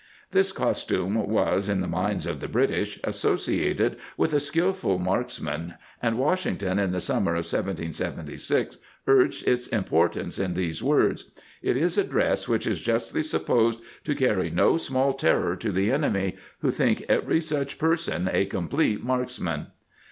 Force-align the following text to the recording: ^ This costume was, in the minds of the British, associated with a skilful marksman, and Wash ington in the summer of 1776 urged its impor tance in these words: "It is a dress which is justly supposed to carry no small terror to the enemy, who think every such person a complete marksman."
^ 0.29 0.29
This 0.31 0.51
costume 0.51 1.13
was, 1.29 1.69
in 1.69 1.79
the 1.81 1.87
minds 1.87 2.25
of 2.25 2.39
the 2.39 2.47
British, 2.47 2.99
associated 3.03 3.97
with 4.17 4.33
a 4.33 4.39
skilful 4.39 4.97
marksman, 4.97 5.75
and 6.01 6.17
Wash 6.17 6.45
ington 6.45 6.83
in 6.83 6.91
the 6.91 6.99
summer 6.99 7.33
of 7.33 7.45
1776 7.45 8.79
urged 9.05 9.47
its 9.47 9.67
impor 9.67 10.11
tance 10.11 10.39
in 10.39 10.55
these 10.55 10.81
words: 10.81 11.29
"It 11.61 11.77
is 11.77 11.99
a 11.99 12.03
dress 12.03 12.47
which 12.47 12.65
is 12.65 12.81
justly 12.81 13.21
supposed 13.21 13.79
to 14.05 14.15
carry 14.15 14.49
no 14.49 14.75
small 14.77 15.13
terror 15.13 15.55
to 15.57 15.71
the 15.71 15.91
enemy, 15.91 16.35
who 16.61 16.71
think 16.71 17.05
every 17.07 17.39
such 17.39 17.77
person 17.77 18.27
a 18.33 18.45
complete 18.45 19.03
marksman." 19.03 19.67